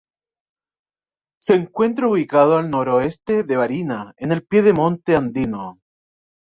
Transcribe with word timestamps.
Se 1.39 1.53
encuentra 1.53 2.07
ubicado 2.07 2.57
al 2.57 2.71
noroeste 2.71 3.43
de 3.43 3.55
Barinas 3.55 4.15
en 4.17 4.31
el 4.31 4.43
pie 4.43 4.63
de 4.63 4.73
monte 4.73 5.15
andino. 5.15 5.77